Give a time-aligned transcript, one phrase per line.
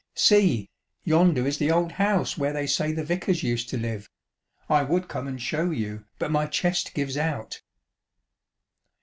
[0.15, 0.71] See,
[1.03, 4.09] yonder is the old house where they say the vicars used to live
[4.67, 7.61] ŌĆö I would come and show you, but my chest gives out."